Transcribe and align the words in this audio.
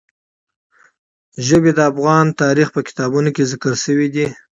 ژبې 1.47 1.71
د 1.75 1.79
افغان 1.91 2.25
تاریخ 2.41 2.67
په 2.73 2.81
کتابونو 2.87 3.29
کې 3.35 3.49
ذکر 3.51 3.73
شوی 3.83 4.07
دي. 4.15 4.27